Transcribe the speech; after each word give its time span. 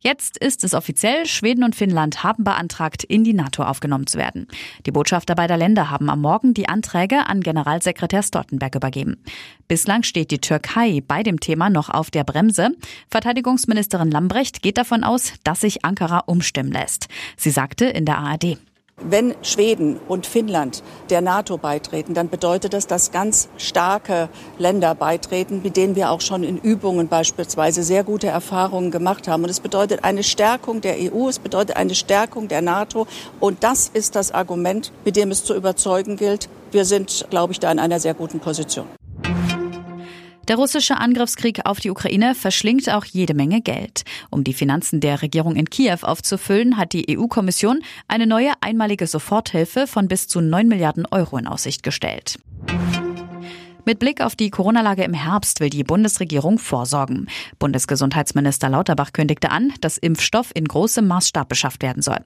Jetzt 0.00 0.38
ist 0.38 0.62
es 0.62 0.74
offiziell, 0.74 1.26
Schweden 1.26 1.64
und 1.64 1.74
Finnland 1.74 2.22
haben 2.22 2.44
beantragt, 2.44 3.02
in 3.02 3.24
die 3.24 3.34
NATO 3.34 3.64
aufgenommen 3.64 4.06
zu 4.06 4.16
werden. 4.16 4.46
Die 4.86 4.92
Botschafter 4.92 5.34
beider 5.34 5.56
Länder 5.56 5.90
haben 5.90 6.08
am 6.08 6.20
Morgen 6.20 6.54
die 6.54 6.68
Anträge 6.68 7.26
an 7.26 7.40
Generalsekretär 7.40 8.22
Stoltenberg 8.22 8.76
übergeben. 8.76 9.16
Bislang 9.66 10.04
steht 10.04 10.30
die 10.30 10.40
Türkei 10.40 11.02
bei 11.06 11.24
dem 11.24 11.40
Thema 11.40 11.68
noch 11.68 11.88
auf 11.90 12.12
der 12.12 12.22
Bremse. 12.22 12.70
Verteidigungsministerin 13.10 14.12
Lambrecht 14.12 14.62
geht 14.62 14.78
davon 14.78 15.02
aus, 15.02 15.32
dass 15.42 15.62
sich 15.62 15.84
Ankara 15.84 16.20
umstimmen 16.26 16.70
lässt. 16.70 17.08
Sie 17.36 17.50
sagte 17.50 17.86
in 17.86 18.04
der 18.04 18.18
ARD. 18.18 18.56
Wenn 19.00 19.34
Schweden 19.42 20.00
und 20.08 20.26
Finnland 20.26 20.82
der 21.08 21.20
NATO 21.20 21.56
beitreten, 21.56 22.14
dann 22.14 22.28
bedeutet 22.28 22.72
das, 22.72 22.88
dass 22.88 23.12
ganz 23.12 23.48
starke 23.56 24.28
Länder 24.58 24.96
beitreten, 24.96 25.60
mit 25.62 25.76
denen 25.76 25.94
wir 25.94 26.10
auch 26.10 26.20
schon 26.20 26.42
in 26.42 26.58
Übungen 26.58 27.06
beispielsweise 27.06 27.84
sehr 27.84 28.02
gute 28.02 28.26
Erfahrungen 28.26 28.90
gemacht 28.90 29.28
haben. 29.28 29.44
Und 29.44 29.50
es 29.50 29.60
bedeutet 29.60 30.02
eine 30.02 30.24
Stärkung 30.24 30.80
der 30.80 30.96
EU, 30.98 31.28
es 31.28 31.38
bedeutet 31.38 31.76
eine 31.76 31.94
Stärkung 31.94 32.48
der 32.48 32.60
NATO. 32.60 33.06
Und 33.38 33.62
das 33.62 33.88
ist 33.88 34.16
das 34.16 34.32
Argument, 34.32 34.92
mit 35.04 35.14
dem 35.14 35.30
es 35.30 35.44
zu 35.44 35.54
überzeugen 35.54 36.16
gilt. 36.16 36.48
Wir 36.72 36.84
sind, 36.84 37.26
glaube 37.30 37.52
ich, 37.52 37.60
da 37.60 37.70
in 37.70 37.78
einer 37.78 38.00
sehr 38.00 38.14
guten 38.14 38.40
Position. 38.40 38.97
Der 40.48 40.56
russische 40.56 40.96
Angriffskrieg 40.96 41.66
auf 41.66 41.78
die 41.78 41.90
Ukraine 41.90 42.34
verschlingt 42.34 42.88
auch 42.88 43.04
jede 43.04 43.34
Menge 43.34 43.60
Geld. 43.60 44.04
Um 44.30 44.44
die 44.44 44.54
Finanzen 44.54 45.00
der 45.00 45.20
Regierung 45.20 45.56
in 45.56 45.68
Kiew 45.68 45.98
aufzufüllen, 46.00 46.78
hat 46.78 46.94
die 46.94 47.18
EU-Kommission 47.18 47.80
eine 48.08 48.26
neue 48.26 48.52
einmalige 48.62 49.06
Soforthilfe 49.06 49.86
von 49.86 50.08
bis 50.08 50.26
zu 50.26 50.40
9 50.40 50.66
Milliarden 50.66 51.04
Euro 51.10 51.36
in 51.36 51.46
Aussicht 51.46 51.82
gestellt. 51.82 52.38
Mit 53.84 53.98
Blick 53.98 54.22
auf 54.22 54.36
die 54.36 54.48
Corona-Lage 54.48 55.04
im 55.04 55.12
Herbst 55.12 55.60
will 55.60 55.68
die 55.68 55.84
Bundesregierung 55.84 56.58
vorsorgen. 56.58 57.28
Bundesgesundheitsminister 57.58 58.70
Lauterbach 58.70 59.12
kündigte 59.12 59.50
an, 59.50 59.74
dass 59.82 59.98
Impfstoff 59.98 60.50
in 60.54 60.64
großem 60.64 61.06
Maßstab 61.06 61.48
beschafft 61.48 61.82
werden 61.82 62.02
soll. 62.02 62.20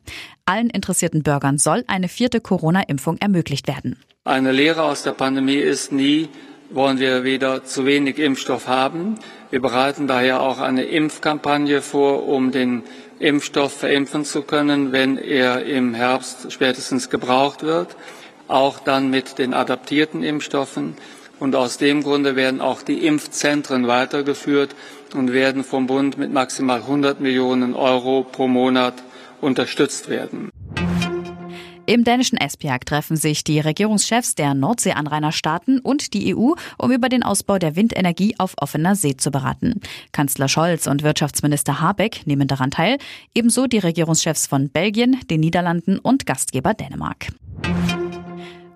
Allen 0.44 0.70
interessierten 0.70 1.24
Bürgern 1.24 1.58
soll 1.58 1.82
eine 1.88 2.08
vierte 2.08 2.40
Corona-Impfung 2.40 3.16
ermöglicht 3.18 3.66
werden. 3.66 3.96
Eine 4.24 4.52
Lehre 4.52 4.84
aus 4.84 5.02
der 5.02 5.12
Pandemie 5.12 5.56
ist 5.56 5.90
nie, 5.90 6.28
wollen 6.74 6.98
wir 6.98 7.24
wieder 7.24 7.64
zu 7.64 7.86
wenig 7.86 8.18
Impfstoff 8.18 8.66
haben. 8.66 9.18
Wir 9.50 9.60
bereiten 9.60 10.06
daher 10.06 10.40
auch 10.40 10.58
eine 10.58 10.84
Impfkampagne 10.84 11.82
vor, 11.82 12.26
um 12.26 12.50
den 12.50 12.82
Impfstoff 13.18 13.72
verimpfen 13.72 14.24
zu 14.24 14.42
können, 14.42 14.92
wenn 14.92 15.18
er 15.18 15.64
im 15.64 15.94
Herbst 15.94 16.50
spätestens 16.50 17.10
gebraucht 17.10 17.62
wird, 17.62 17.94
auch 18.48 18.78
dann 18.78 19.10
mit 19.10 19.38
den 19.38 19.54
adaptierten 19.54 20.22
Impfstoffen. 20.22 20.96
Und 21.38 21.54
aus 21.54 21.76
dem 21.76 22.02
Grunde 22.02 22.36
werden 22.36 22.60
auch 22.60 22.82
die 22.82 23.06
Impfzentren 23.06 23.86
weitergeführt 23.88 24.74
und 25.14 25.32
werden 25.32 25.64
vom 25.64 25.86
Bund 25.86 26.16
mit 26.16 26.32
maximal 26.32 26.80
100 26.80 27.20
Millionen 27.20 27.74
Euro 27.74 28.24
pro 28.24 28.48
Monat 28.48 28.94
unterstützt 29.40 30.08
werden. 30.08 30.50
Im 31.86 32.04
dänischen 32.04 32.38
Esbjerg 32.38 32.86
treffen 32.86 33.16
sich 33.16 33.42
die 33.42 33.58
Regierungschefs 33.58 34.36
der 34.36 34.54
Nordseeanrainerstaaten 34.54 35.80
und 35.80 36.14
die 36.14 36.34
EU, 36.34 36.52
um 36.78 36.92
über 36.92 37.08
den 37.08 37.24
Ausbau 37.24 37.58
der 37.58 37.74
Windenergie 37.74 38.36
auf 38.38 38.54
offener 38.58 38.94
See 38.94 39.16
zu 39.16 39.32
beraten. 39.32 39.80
Kanzler 40.12 40.48
Scholz 40.48 40.86
und 40.86 41.02
Wirtschaftsminister 41.02 41.80
Habeck 41.80 42.24
nehmen 42.24 42.46
daran 42.46 42.70
teil, 42.70 42.98
ebenso 43.34 43.66
die 43.66 43.78
Regierungschefs 43.78 44.46
von 44.46 44.68
Belgien, 44.68 45.18
den 45.28 45.40
Niederlanden 45.40 45.98
und 45.98 46.24
Gastgeber 46.24 46.72
Dänemark. 46.74 47.28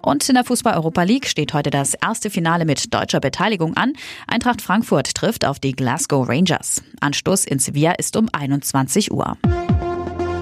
Und 0.02 0.28
in 0.28 0.34
der 0.34 0.44
Fußball-Europa 0.44 1.02
League 1.02 1.26
steht 1.26 1.52
heute 1.52 1.70
das 1.70 1.94
erste 1.94 2.30
Finale 2.30 2.64
mit 2.64 2.92
deutscher 2.92 3.20
Beteiligung 3.20 3.76
an. 3.76 3.92
Eintracht 4.26 4.62
Frankfurt 4.62 5.14
trifft 5.14 5.44
auf 5.44 5.58
die 5.58 5.72
Glasgow 5.72 6.28
Rangers. 6.28 6.82
Anstoß 7.00 7.44
in 7.44 7.58
Sevilla 7.58 7.92
ist 7.92 8.16
um 8.16 8.28
21 8.32 9.12
Uhr. 9.12 9.36